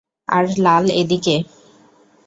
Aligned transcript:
আর 0.27 0.45
লাল 0.57 0.85
এদিকে। 1.01 1.35